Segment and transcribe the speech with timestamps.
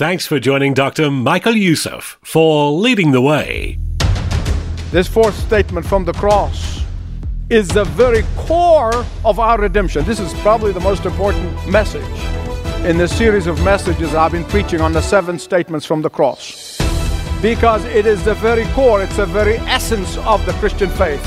[0.00, 1.10] Thanks for joining Dr.
[1.10, 3.78] Michael Youssef for leading the way.
[4.92, 6.86] This fourth statement from the cross
[7.50, 10.06] is the very core of our redemption.
[10.06, 12.02] This is probably the most important message
[12.86, 16.78] in this series of messages I've been preaching on the seven statements from the cross.
[17.42, 21.22] Because it is the very core, it's the very essence of the Christian faith.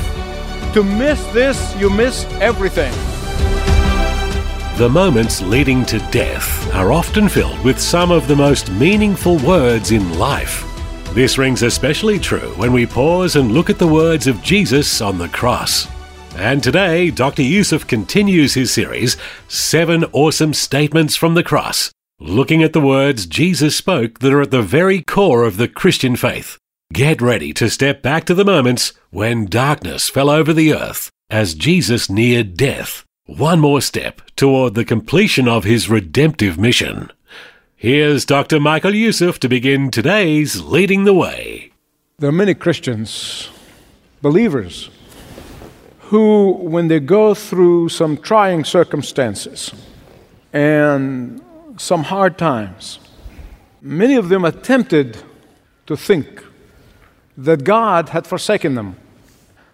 [0.74, 2.92] To miss this, you miss everything.
[4.76, 9.92] The moments leading to death are often filled with some of the most meaningful words
[9.92, 10.64] in life.
[11.14, 15.16] This rings especially true when we pause and look at the words of Jesus on
[15.16, 15.86] the cross.
[16.34, 17.42] And today, Dr.
[17.42, 19.16] Youssef continues his series,
[19.46, 24.50] Seven Awesome Statements from the Cross, looking at the words Jesus spoke that are at
[24.50, 26.58] the very core of the Christian faith.
[26.92, 31.54] Get ready to step back to the moments when darkness fell over the earth as
[31.54, 37.10] Jesus neared death one more step toward the completion of his redemptive mission.
[37.74, 38.60] Here's Dr.
[38.60, 41.72] Michael Youssef to begin today's Leading the Way.
[42.18, 43.48] There are many Christians,
[44.20, 44.90] believers,
[46.00, 49.72] who, when they go through some trying circumstances
[50.52, 51.40] and
[51.78, 52.98] some hard times,
[53.80, 55.22] many of them attempted
[55.86, 56.44] to think
[57.38, 58.96] that God had forsaken them,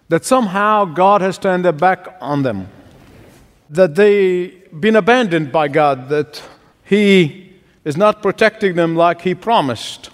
[0.07, 2.69] that somehow God has turned their back on them
[3.71, 6.43] that they've been abandoned by God, that
[6.83, 10.09] He is not protecting them like He promised.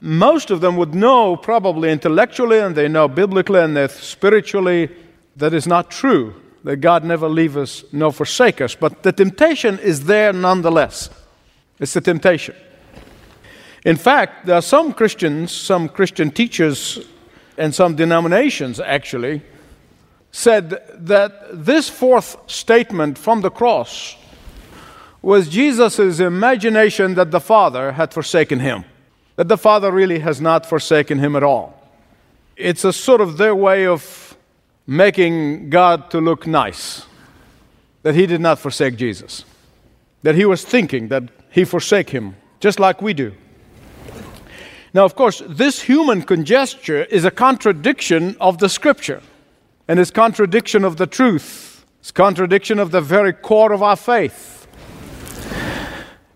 [0.00, 4.90] Most of them would know, probably intellectually, and they know biblically and they spiritually,
[5.36, 6.34] that is not true,
[6.64, 8.74] that God never leave us nor forsake us.
[8.74, 11.10] But the temptation is there nonetheless.
[11.78, 12.56] It's the temptation.
[13.84, 17.00] In fact, there are some Christians, some Christian teachers,
[17.58, 19.42] and some denominations actually,
[20.32, 24.16] said that this fourth statement from the cross
[25.20, 28.84] was Jesus' imagination that the Father had forsaken him,
[29.36, 31.78] that the Father really has not forsaken him at all.
[32.56, 34.36] It's a sort of their way of
[34.86, 37.06] making God to look nice,
[38.02, 39.44] that he did not forsake Jesus,
[40.22, 43.32] that he was thinking that he forsake him, just like we do.
[44.94, 49.22] Now, of course, this human conjecture is a contradiction of the scripture
[49.88, 51.84] and is contradiction of the truth.
[52.00, 54.66] It's contradiction of the very core of our faith.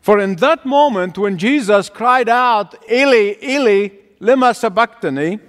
[0.00, 3.88] For in that moment when Jesus cried out, Eli, Eli,
[4.20, 5.40] lema sabachthani,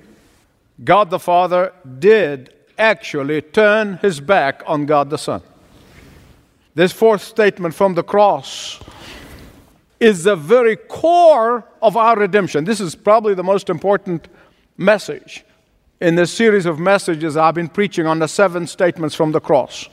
[0.84, 5.42] God the Father did actually turn his back on God the Son.
[6.76, 8.80] This fourth statement from the cross
[10.00, 12.64] is the very core of our redemption.
[12.64, 14.28] This is probably the most important
[14.78, 15.44] message
[16.00, 19.88] in this series of messages I've been preaching on the seven statements from the cross.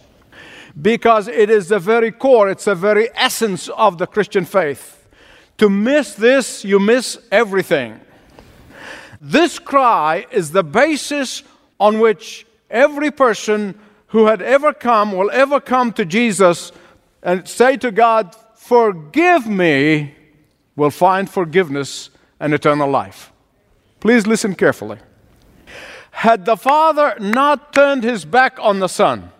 [0.80, 5.06] Because it is the very core, it's the very essence of the Christian faith.
[5.58, 8.00] To miss this, you miss everything.
[9.20, 11.42] This cry is the basis
[11.78, 13.78] on which every person
[14.08, 16.72] who had ever come will ever come to Jesus
[17.22, 20.14] and say to God, Forgive me,
[20.76, 22.10] will find forgiveness
[22.40, 23.32] and eternal life.
[24.00, 24.98] Please listen carefully.
[26.14, 29.30] Had the Father not turned his back on the Son,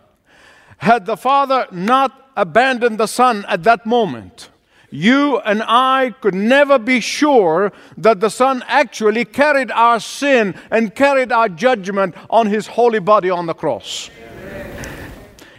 [0.78, 4.50] had the Father not abandoned the Son at that moment,
[4.90, 10.94] you and I could never be sure that the Son actually carried our sin and
[10.94, 14.10] carried our judgment on his holy body on the cross.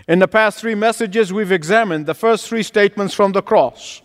[0.07, 4.01] In the past three messages, we've examined the first three statements from the cross.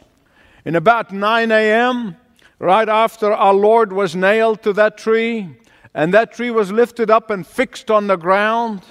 [0.65, 2.17] In about 9 a.m.,
[2.61, 5.49] right after our Lord was nailed to that tree,
[5.95, 8.83] and that tree was lifted up and fixed on the ground.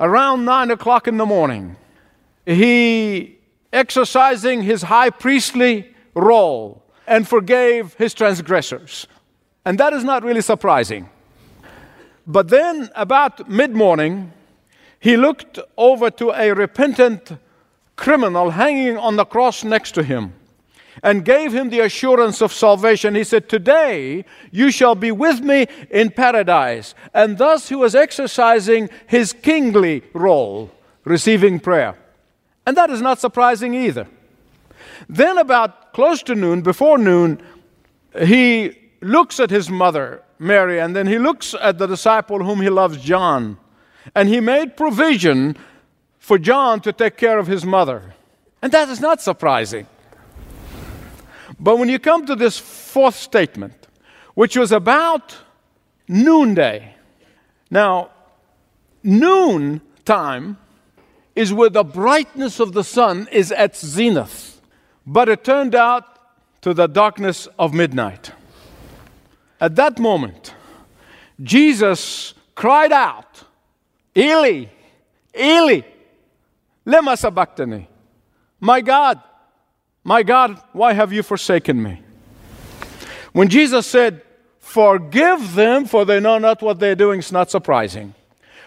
[0.00, 1.76] Around nine o'clock in the morning,
[2.46, 3.38] he,
[3.72, 9.06] exercising his high priestly role, and forgave his transgressors.
[9.64, 11.08] And that is not really surprising.
[12.26, 14.32] But then, about mid morning,
[15.00, 17.32] he looked over to a repentant
[17.96, 20.34] criminal hanging on the cross next to him
[21.02, 23.14] and gave him the assurance of salvation.
[23.14, 26.94] He said, Today you shall be with me in paradise.
[27.14, 30.70] And thus he was exercising his kingly role,
[31.04, 31.96] receiving prayer.
[32.66, 34.06] And that is not surprising either.
[35.08, 37.40] Then, about close to noon, before noon,
[38.20, 42.68] he looks at his mother, Mary, and then he looks at the disciple whom he
[42.68, 43.58] loves, John.
[44.14, 45.56] And he made provision
[46.18, 48.14] for John to take care of his mother.
[48.60, 49.86] And that is not surprising.
[51.60, 53.86] But when you come to this fourth statement,
[54.34, 55.36] which was about
[56.06, 56.94] noonday,
[57.70, 58.10] now,
[59.02, 60.56] noon time
[61.34, 64.60] is where the brightness of the sun is at zenith,
[65.06, 66.04] but it turned out
[66.62, 68.32] to the darkness of midnight.
[69.60, 70.54] At that moment,
[71.42, 73.44] Jesus cried out,
[74.16, 74.66] Eli,
[75.38, 75.80] Eli,
[76.86, 77.86] lema sabachthani.
[78.60, 79.20] My God,
[80.04, 82.02] my God, why have you forsaken me?
[83.32, 84.22] When Jesus said,
[84.58, 88.14] Forgive them, for they know not what they're doing, it's not surprising.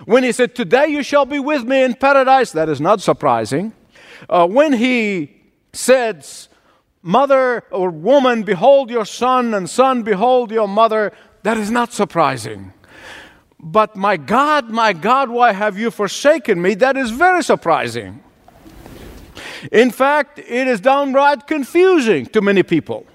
[0.05, 3.73] When he said, Today you shall be with me in paradise, that is not surprising.
[4.29, 5.41] Uh, when he
[5.73, 6.25] said,
[7.03, 11.11] Mother or woman, behold your son, and son, behold your mother,
[11.43, 12.73] that is not surprising.
[13.59, 16.73] But my God, my God, why have you forsaken me?
[16.75, 18.23] That is very surprising.
[19.71, 23.05] In fact, it is downright confusing to many people.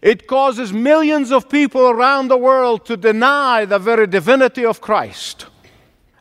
[0.00, 5.46] It causes millions of people around the world to deny the very divinity of Christ.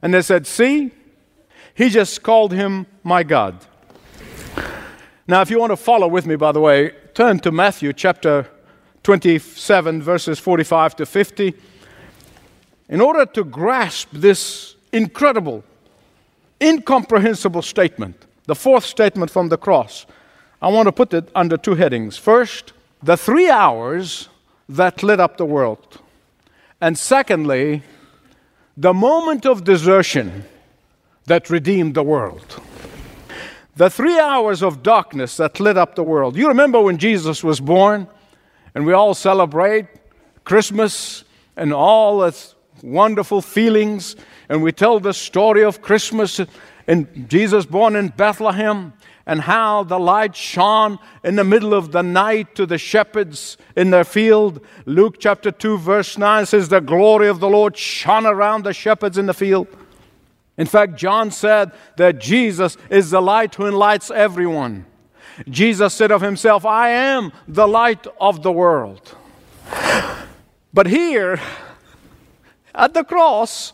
[0.01, 0.91] And they said, See,
[1.73, 3.65] he just called him my God.
[5.27, 8.49] Now, if you want to follow with me, by the way, turn to Matthew chapter
[9.03, 11.53] 27, verses 45 to 50.
[12.89, 15.63] In order to grasp this incredible,
[16.61, 20.05] incomprehensible statement, the fourth statement from the cross,
[20.61, 22.17] I want to put it under two headings.
[22.17, 24.29] First, the three hours
[24.69, 25.99] that lit up the world.
[26.79, 27.83] And secondly,
[28.77, 30.45] the moment of desertion
[31.25, 32.61] that redeemed the world.
[33.75, 36.35] The three hours of darkness that lit up the world.
[36.35, 38.07] You remember when Jesus was born,
[38.75, 39.87] and we all celebrate
[40.43, 41.23] Christmas
[41.55, 44.15] and all its wonderful feelings,
[44.49, 46.39] and we tell the story of Christmas
[46.91, 48.91] and Jesus born in Bethlehem
[49.25, 53.91] and how the light shone in the middle of the night to the shepherds in
[53.91, 54.59] their field.
[54.85, 59.17] Luke chapter 2, verse 9 says, The glory of the Lord shone around the shepherds
[59.17, 59.69] in the field.
[60.57, 64.85] In fact, John said that Jesus is the light who enlightens everyone.
[65.47, 69.15] Jesus said of himself, I am the light of the world.
[70.73, 71.39] But here,
[72.75, 73.71] at the cross,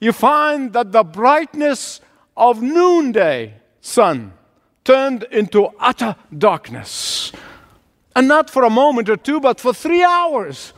[0.00, 2.00] you find that the brightness
[2.38, 4.32] of noonday sun
[4.84, 7.32] turned into utter darkness.
[8.16, 10.72] And not for a moment or two, but for three hours.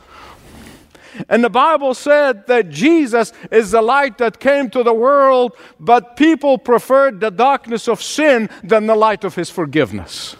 [1.29, 6.15] And the Bible said that Jesus is the light that came to the world, but
[6.15, 10.35] people preferred the darkness of sin than the light of his forgiveness.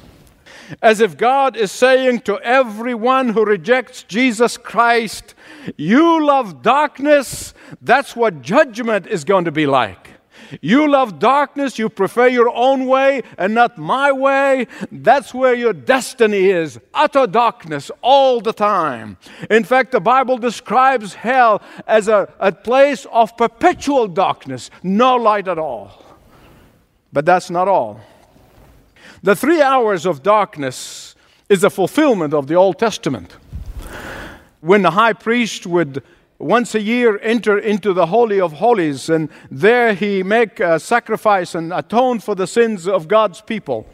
[0.82, 5.36] As if God is saying to everyone who rejects Jesus Christ,
[5.76, 10.12] You love darkness, that's what judgment is going to be like.
[10.60, 14.68] You love darkness, you prefer your own way and not my way.
[14.92, 19.18] That's where your destiny is utter darkness all the time.
[19.50, 25.48] In fact, the Bible describes hell as a, a place of perpetual darkness, no light
[25.48, 26.04] at all.
[27.14, 28.02] But that's not all.
[29.24, 31.16] The three hours of darkness
[31.48, 33.36] is a fulfillment of the Old Testament.
[34.62, 36.04] When the high priest would
[36.42, 41.56] once a year enter into the holy of holies and there he make a sacrifice
[41.56, 43.88] and atone for the sins of god's people.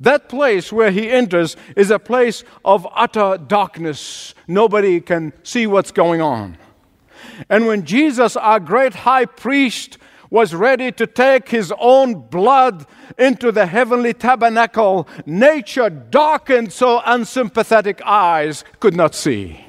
[0.00, 4.34] That place where he enters is a place of utter darkness.
[4.46, 6.58] Nobody can see what's going on.
[7.48, 9.98] And when jesus our great high priest
[10.30, 12.86] was ready to take his own blood
[13.18, 19.64] into the heavenly tabernacle nature darkened so unsympathetic eyes could not see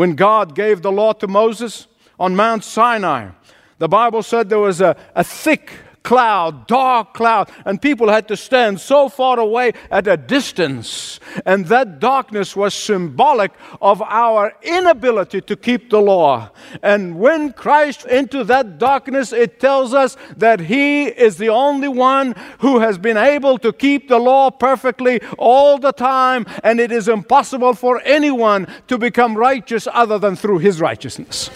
[0.00, 1.86] when God gave the law to Moses
[2.18, 3.32] on Mount Sinai,
[3.76, 8.36] the Bible said there was a, a thick cloud, dark cloud, and people had to
[8.36, 11.20] stand so far away at a distance.
[11.44, 16.50] And that darkness was symbolic of our inability to keep the law.
[16.82, 22.34] And when Christ into that darkness, it tells us that He is the only one
[22.58, 27.08] who has been able to keep the law perfectly all the time, and it is
[27.08, 31.50] impossible for anyone to become righteous other than through His righteousness.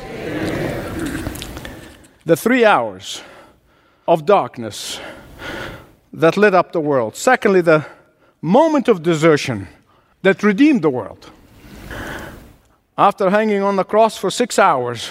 [2.26, 3.22] The three hours
[4.06, 5.00] of darkness
[6.12, 7.16] that lit up the world.
[7.16, 7.84] Secondly, the
[8.40, 9.68] moment of desertion
[10.22, 11.30] that redeemed the world.
[12.96, 15.10] After hanging on the cross for six hours,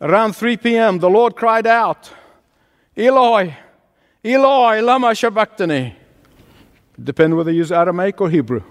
[0.00, 2.10] around 3 p.m., the Lord cried out,
[2.96, 3.56] Eloi,
[4.24, 5.96] Eloi, lama sabachthani.
[7.02, 8.62] Depend whether you use Aramaic or Hebrew.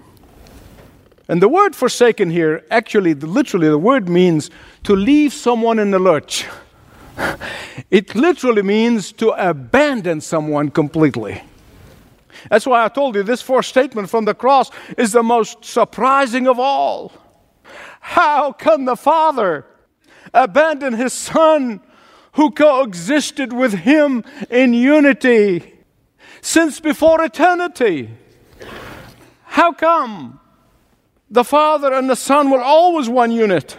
[1.28, 4.50] And the word forsaken here, actually, literally, the word means
[4.84, 6.46] to leave someone in the lurch.
[7.90, 11.42] It literally means to abandon someone completely.
[12.50, 16.46] That's why I told you this fourth statement from the cross is the most surprising
[16.46, 17.12] of all.
[18.00, 19.64] How can the Father
[20.32, 21.80] abandon his Son
[22.32, 25.74] who coexisted with him in unity
[26.40, 28.10] since before eternity?
[29.44, 30.40] How come
[31.30, 33.78] the Father and the Son were always one unit?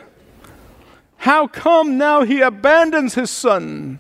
[1.25, 3.98] How come now he abandons his Son?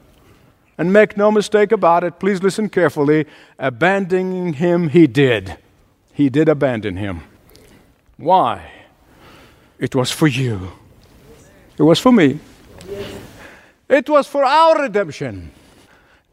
[0.77, 3.25] And make no mistake about it, please listen carefully.
[3.57, 5.57] Abandoning him, he did.
[6.13, 7.21] He did abandon him.
[8.17, 8.69] Why?
[9.79, 10.73] It was for you,
[11.79, 12.39] it was for me,
[13.89, 15.49] it was for our redemption,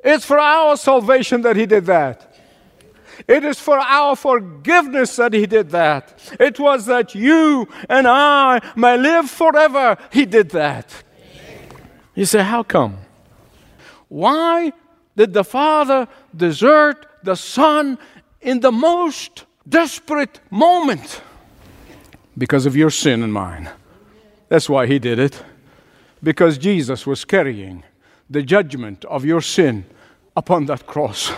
[0.04, 2.31] it's for our salvation that he did that.
[3.28, 6.36] It is for our forgiveness that He did that.
[6.40, 9.96] It was that you and I may live forever.
[10.12, 11.02] He did that.
[12.14, 12.98] You say, How come?
[14.08, 14.72] Why
[15.16, 17.98] did the Father desert the Son
[18.40, 21.22] in the most desperate moment?
[22.36, 23.70] Because of your sin and mine.
[24.48, 25.42] That's why He did it.
[26.22, 27.84] Because Jesus was carrying
[28.28, 29.84] the judgment of your sin
[30.36, 31.32] upon that cross.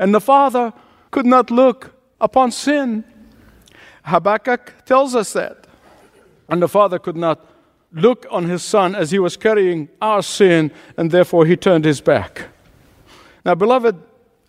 [0.00, 0.72] And the Father
[1.10, 1.92] could not look
[2.22, 3.04] upon sin.
[4.04, 5.66] Habakkuk tells us that.
[6.48, 7.46] And the Father could not
[7.92, 12.00] look on his Son as he was carrying our sin, and therefore he turned his
[12.00, 12.48] back.
[13.44, 13.94] Now, beloved,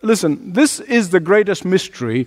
[0.00, 2.26] listen, this is the greatest mystery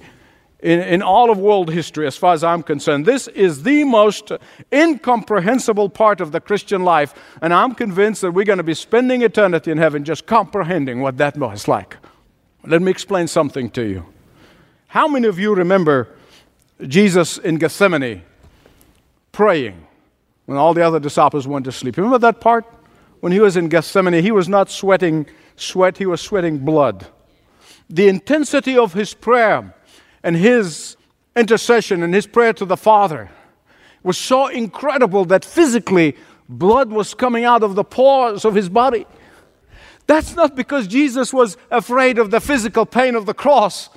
[0.60, 3.08] in, in all of world history, as far as I'm concerned.
[3.08, 4.32] This is the most
[4.72, 9.24] incomprehensible part of the Christian life, and I'm convinced that we're going to be spending
[9.24, 11.98] eternity in heaven just comprehending what that was like.
[12.68, 14.06] Let me explain something to you.
[14.88, 16.08] How many of you remember
[16.88, 18.24] Jesus in Gethsemane
[19.32, 19.86] praying
[20.46, 21.98] when all the other disciples went to sleep?
[21.98, 22.66] Remember that part?
[23.20, 27.08] When he was in Gethsemane, he was not sweating sweat, he was sweating blood.
[27.90, 29.76] The intensity of his prayer
[30.24, 30.98] and his
[31.36, 33.30] intercession and his prayer to the Father
[34.02, 36.16] was so incredible that physically
[36.50, 39.06] blood was coming out of the pores of his body.
[40.08, 43.90] That's not because Jesus was afraid of the physical pain of the cross.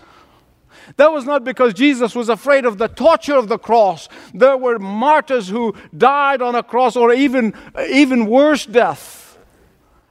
[0.96, 4.08] That was not because Jesus was afraid of the torture of the cross.
[4.32, 7.54] There were martyrs who died on a cross or even,
[7.90, 9.38] even worse death.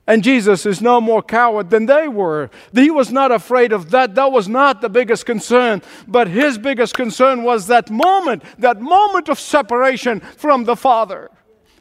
[0.05, 2.49] And Jesus is no more coward than they were.
[2.73, 4.15] He was not afraid of that.
[4.15, 5.81] That was not the biggest concern.
[6.07, 11.29] But his biggest concern was that moment, that moment of separation from the Father.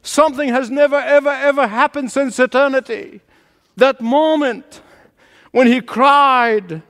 [0.02, 3.20] Something has never, ever, ever happened since eternity.
[3.76, 4.82] That moment
[5.52, 6.82] when he cried,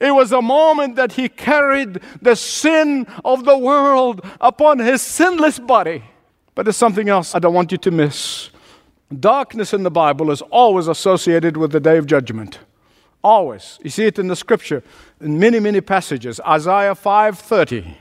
[0.00, 5.58] it was a moment that he carried the sin of the world upon his sinless
[5.58, 6.04] body.
[6.54, 8.50] But there's something else I don't want you to miss.
[9.18, 12.60] Darkness in the Bible is always associated with the day of judgment.
[13.22, 13.78] Always.
[13.82, 14.82] You see it in the scripture
[15.20, 16.40] in many, many passages.
[16.46, 17.96] Isaiah 5:30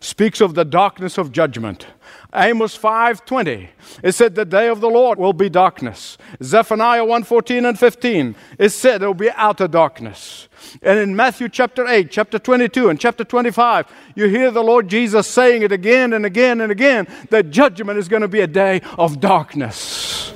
[0.00, 1.86] speaks of the darkness of judgment.
[2.34, 3.68] Amos 5:20
[4.02, 6.16] it said the day of the Lord will be darkness.
[6.42, 10.48] Zephaniah 1:14 and 15 it said there will be outer darkness.
[10.82, 15.26] And in Matthew chapter 8, chapter 22 and chapter 25 you hear the Lord Jesus
[15.26, 18.80] saying it again and again and again that judgment is going to be a day
[18.98, 20.32] of darkness.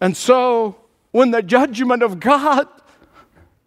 [0.00, 0.76] And so
[1.12, 2.66] when the judgment of God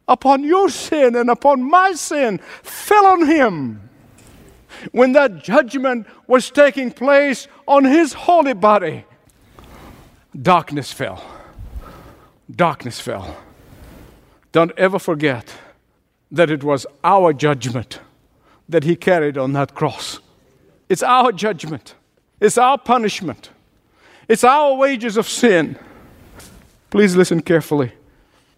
[0.10, 3.88] upon your sin and upon my sin fell on him
[4.92, 9.06] when that judgment was taking place on his holy body,
[10.40, 11.24] darkness fell.
[12.50, 13.38] Darkness fell.
[14.52, 15.54] Don't ever forget
[16.32, 18.00] that it was our judgment
[18.68, 20.20] that he carried on that cross.
[20.88, 21.96] It's our judgment,
[22.40, 23.52] it's our punishment,
[24.28, 25.78] it's our wages of sin.
[26.90, 27.94] Please listen carefully.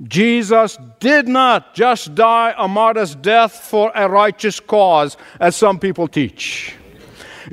[0.03, 6.07] Jesus did not just die a martyr's death for a righteous cause, as some people
[6.07, 6.75] teach.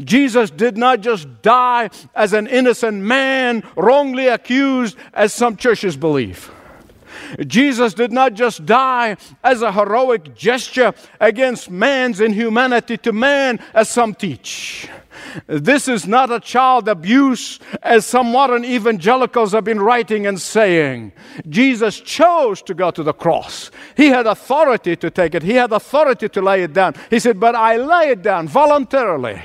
[0.05, 6.50] Jesus did not just die as an innocent man wrongly accused, as some churches believe.
[7.47, 13.88] Jesus did not just die as a heroic gesture against man's inhumanity to man, as
[13.88, 14.88] some teach.
[15.47, 21.13] This is not a child abuse, as some modern evangelicals have been writing and saying.
[21.49, 23.71] Jesus chose to go to the cross.
[23.97, 26.95] He had authority to take it, he had authority to lay it down.
[27.11, 29.41] He said, But I lay it down voluntarily.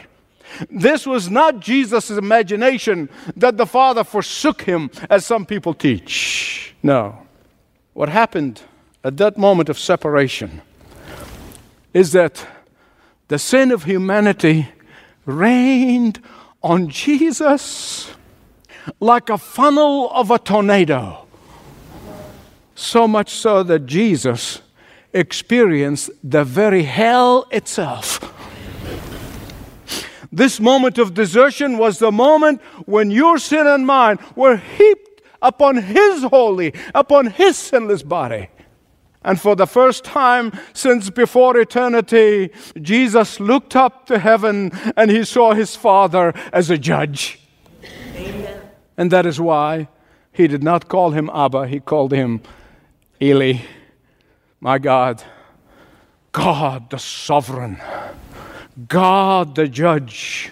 [0.70, 6.76] This was not Jesus' imagination that the Father forsook him, as some people teach.
[6.84, 7.18] No.
[7.94, 8.62] What happened
[9.04, 10.62] at that moment of separation
[11.94, 12.46] is that
[13.28, 14.68] the sin of humanity
[15.26, 16.22] rained
[16.62, 18.12] on Jesus
[19.00, 21.26] like a funnel of a tornado.
[22.76, 24.62] So much so that Jesus
[25.14, 28.20] experienced the very hell itself.
[30.32, 35.78] This moment of desertion was the moment when your sin and mine were heaped upon
[35.78, 38.50] His holy, upon His sinless body.
[39.24, 42.52] And for the first time since before eternity,
[42.82, 47.40] Jesus looked up to heaven and he saw his Father as a judge.
[48.16, 48.62] Amen.
[48.98, 49.88] And that is why
[50.32, 52.42] he did not call him Abba, he called him
[53.22, 53.60] Eli,
[54.60, 55.24] my God,
[56.32, 57.80] God the sovereign,
[58.88, 60.52] God the judge,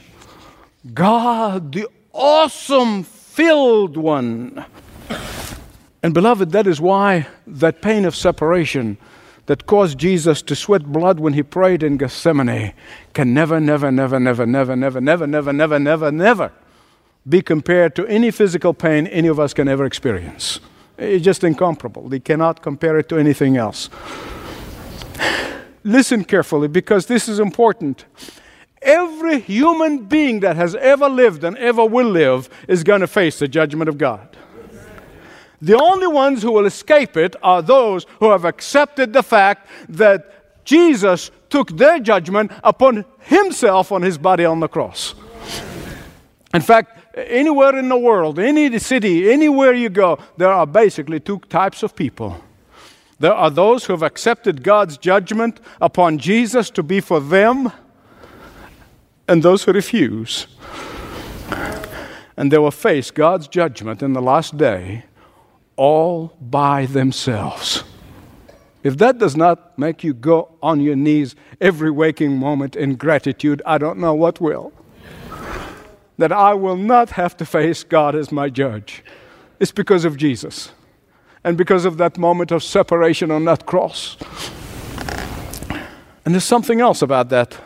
[0.94, 4.66] God the awesome filled one.
[6.04, 8.98] And beloved, that is why that pain of separation
[9.46, 12.74] that caused Jesus to sweat blood when he prayed in Gethsemane
[13.14, 16.52] can never, never, never, never, never, never, never, never, never, never, never
[17.28, 20.60] be compared to any physical pain any of us can ever experience.
[20.98, 22.10] It's just incomparable.
[22.10, 23.90] They cannot compare it to anything else.
[25.84, 28.06] Listen carefully because this is important.
[28.82, 33.38] Every human being that has ever lived and ever will live is going to face
[33.38, 34.38] the judgment of God.
[35.62, 40.66] The only ones who will escape it are those who have accepted the fact that
[40.66, 45.14] Jesus took their judgment upon himself on his body on the cross.
[46.54, 51.40] In fact, anywhere in the world, any city, anywhere you go, there are basically two
[51.50, 52.44] types of people.
[53.20, 57.72] There are those who have accepted God's judgment upon Jesus to be for them,
[59.28, 60.48] and those who refuse.
[62.36, 65.06] And they will face God's judgment in the last day
[65.82, 67.84] all by themselves.
[68.84, 73.64] If that does not make you go on your knees every waking moment in gratitude,
[73.66, 74.72] I don't know what will.
[76.20, 79.04] That I will not have to face God as my judge.
[79.60, 80.72] It's because of Jesus
[81.44, 84.18] and because of that moment of separation on that cross.
[86.24, 87.58] And there's something else about that.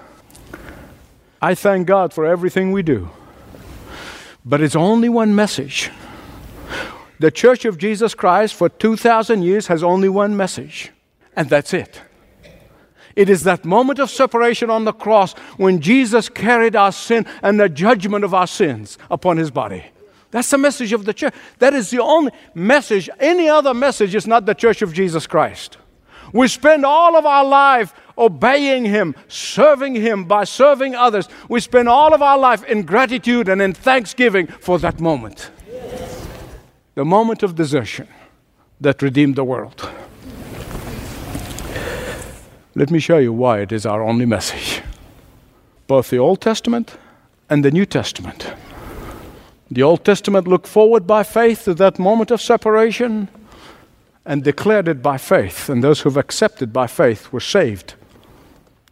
[1.41, 3.09] I thank God for everything we do,
[4.45, 5.91] but it's only one message.
[7.19, 10.91] The Church of Jesus Christ for 2,000 years has only one message,
[11.35, 12.01] and that's it.
[13.15, 17.57] It is that moment of separation on the cross when Jesus carried our sin and
[17.57, 19.85] the judgment of our sins upon his body.
[20.31, 21.33] That's the message of the church.
[21.59, 23.09] That is the only message.
[23.21, 25.77] Any other message is not the church of Jesus Christ.
[26.33, 31.29] We spend all of our life obeying Him, serving Him by serving others.
[31.47, 35.51] We spend all of our life in gratitude and in thanksgiving for that moment
[36.95, 38.07] the moment of desertion
[38.79, 39.89] that redeemed the world.
[42.73, 44.81] Let me show you why it is our only message.
[45.87, 46.97] Both the Old Testament
[47.49, 48.53] and the New Testament.
[49.69, 53.27] The Old Testament looked forward by faith to that moment of separation
[54.25, 57.95] and declared it by faith, and those who've accepted by faith were saved.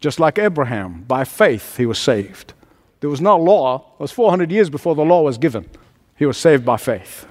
[0.01, 2.53] Just like Abraham, by faith he was saved.
[2.99, 5.69] There was no law, it was 400 years before the law was given.
[6.17, 7.27] He was saved by faith.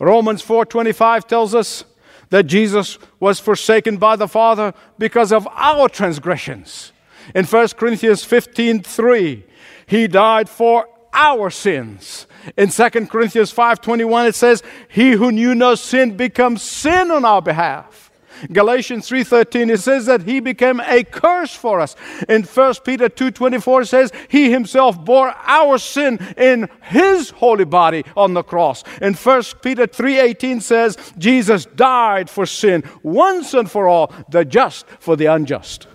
[0.00, 1.84] Romans 4:25 tells us
[2.30, 6.92] that Jesus was forsaken by the Father because of our transgressions.
[7.34, 9.44] In 1 Corinthians 15:3,
[9.86, 12.26] he died for our sins.
[12.56, 17.42] In 2 Corinthians 5:21 it says, "He who knew no sin becomes sin on our
[17.42, 18.09] behalf."
[18.52, 21.96] Galatians 3:13 it says that he became a curse for us.
[22.28, 28.04] In 1 Peter 2:24 it says he himself bore our sin in his holy body
[28.16, 28.84] on the cross.
[29.00, 34.86] In 1 Peter 3:18 says Jesus died for sin once and for all, the just
[34.98, 35.86] for the unjust.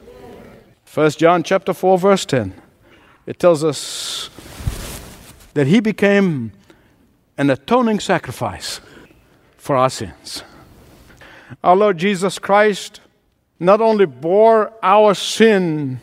[0.94, 2.54] 1 John chapter 4 verse 10
[3.26, 4.30] it tells us
[5.54, 6.52] that he became
[7.38, 8.80] an atoning sacrifice
[9.58, 10.44] for our sins.
[11.64, 13.02] Our Lord Jesus Christ
[13.60, 16.02] not only bore our sin,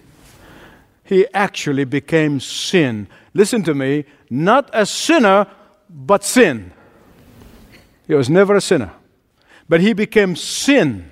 [1.04, 3.08] he actually became sin.
[3.34, 5.46] Listen to me, not a sinner,
[5.88, 6.72] but sin.
[8.06, 8.92] He was never a sinner,
[9.68, 11.10] but he became sin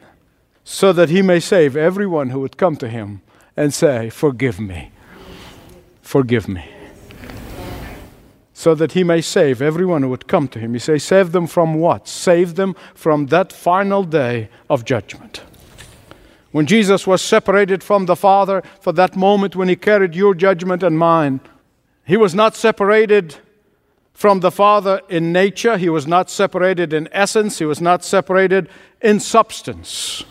[0.65, 3.23] so that he may save everyone who would come to him
[3.57, 4.93] and say, Forgive me.
[6.03, 6.80] Forgive me
[8.61, 10.75] so that he may save everyone who would come to him.
[10.75, 12.07] He says, Save them from what?
[12.07, 15.41] Save them from that final day of judgment.
[16.53, 20.83] When Jesus was separated from the Father for that moment when he carried your judgment
[20.83, 21.41] and mine,
[22.05, 23.37] he was not separated
[24.13, 28.69] from the Father in nature, he was not separated in essence, he was not separated
[29.01, 30.23] in substance.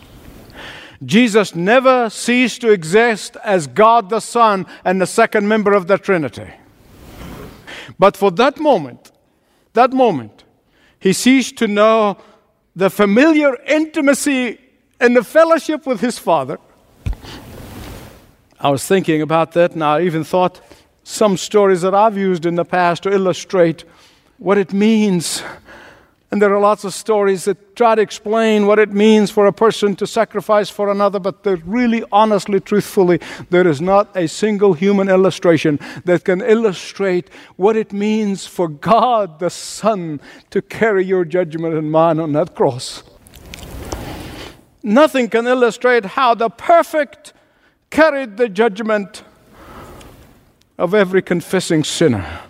[1.04, 5.98] Jesus never ceased to exist as God the Son and the second member of the
[5.98, 6.52] Trinity.
[7.98, 9.12] But for that moment,
[9.72, 10.44] that moment,
[10.98, 12.18] he ceased to know
[12.76, 14.58] the familiar intimacy
[15.00, 16.58] and the fellowship with his Father.
[18.60, 20.60] I was thinking about that, and I even thought
[21.02, 23.84] some stories that I've used in the past to illustrate
[24.38, 25.42] what it means
[26.30, 29.52] and there are lots of stories that try to explain what it means for a
[29.52, 35.08] person to sacrifice for another, but really, honestly, truthfully, there is not a single human
[35.08, 41.74] illustration that can illustrate what it means for God the Son to carry your judgment
[41.74, 43.02] and mine on that cross.
[44.84, 47.32] Nothing can illustrate how the perfect
[47.90, 49.24] carried the judgment
[50.78, 52.40] of every confessing sinner.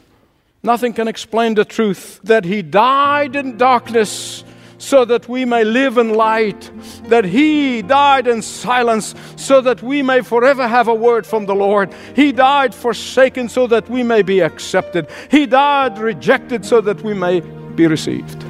[0.62, 4.44] Nothing can explain the truth that He died in darkness
[4.76, 6.70] so that we may live in light,
[7.04, 11.54] that He died in silence so that we may forever have a word from the
[11.54, 11.94] Lord.
[12.14, 15.08] He died forsaken so that we may be accepted.
[15.30, 18.42] He died rejected so that we may be received.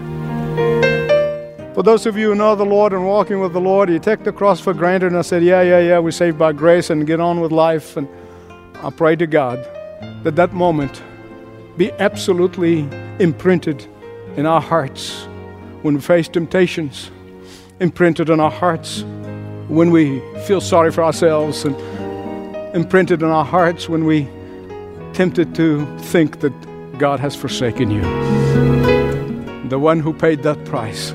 [1.75, 4.25] For those of you who know the Lord and walking with the Lord, you take
[4.25, 7.07] the cross for granted and I said, Yeah, yeah, yeah, we're saved by grace and
[7.07, 7.97] get on with life.
[7.97, 8.09] And
[8.83, 9.59] I pray to God
[10.25, 11.01] that that moment
[11.81, 12.81] be absolutely
[13.21, 13.87] imprinted
[14.37, 15.27] in our hearts
[15.81, 17.11] when we face temptations,
[17.81, 19.03] imprinted in our hearts
[19.69, 21.75] when we feel sorry for ourselves, and
[22.77, 24.29] imprinted in our hearts when we
[25.15, 26.53] tempted to think that
[26.99, 28.03] God has forsaken you.
[29.71, 31.13] The one who paid that price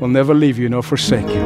[0.00, 1.44] will never leave you nor forsake you.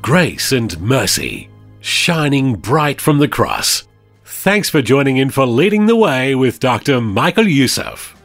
[0.00, 3.84] Grace and mercy, shining bright from the cross
[4.42, 7.00] Thanks for joining in for Leading the Way with Dr.
[7.00, 8.20] Michael Youssef.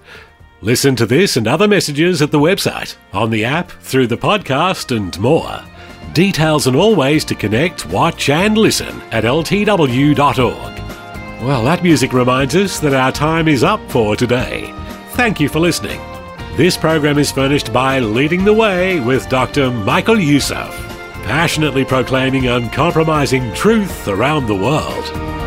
[0.61, 4.97] Listen to this and other messages at the website, on the app, through the podcast,
[4.97, 5.61] and more.
[6.13, 10.17] Details and all ways to connect, watch, and listen at ltw.org.
[11.43, 14.73] Well, that music reminds us that our time is up for today.
[15.11, 16.01] Thank you for listening.
[16.57, 19.69] This program is furnished by Leading the Way with Dr.
[19.69, 20.75] Michael Youssef,
[21.27, 25.46] passionately proclaiming uncompromising truth around the world.